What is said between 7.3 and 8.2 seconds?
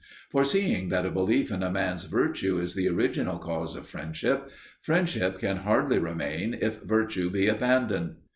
he abandoned.